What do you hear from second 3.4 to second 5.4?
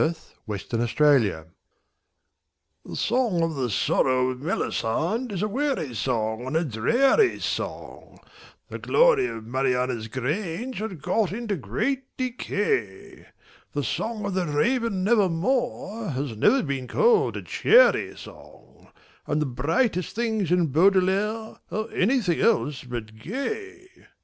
of the sorrow of Melisande